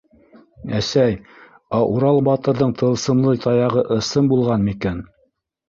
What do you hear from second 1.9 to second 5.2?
Урал батырҙың тылсымлы таяғы ысын булған микән?